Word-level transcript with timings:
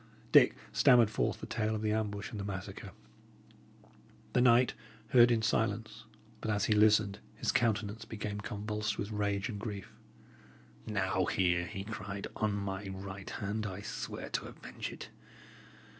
Dick 0.31 0.55
stammered 0.73 1.11
forth 1.11 1.41
the 1.41 1.45
tale 1.45 1.75
of 1.75 1.83
the 1.83 1.91
ambush 1.91 2.31
and 2.31 2.39
the 2.39 2.43
massacre. 2.43 2.89
The 4.33 4.41
knight 4.41 4.73
heard 5.09 5.29
in 5.29 5.43
silence; 5.43 6.05
but 6.41 6.49
as 6.49 6.65
he 6.65 6.73
listened, 6.73 7.19
his 7.35 7.51
countenance 7.51 8.03
became 8.05 8.41
convulsed 8.41 8.97
with 8.97 9.11
rage 9.11 9.47
and 9.47 9.59
grief. 9.59 9.93
"Now 10.87 11.25
here," 11.25 11.67
he 11.67 11.83
cried, 11.83 12.25
"on 12.35 12.53
my 12.55 12.87
right 12.89 13.29
hand, 13.29 13.67
I 13.67 13.81
swear 13.81 14.29
to 14.31 14.47
avenge 14.47 14.89
it! 14.91 15.09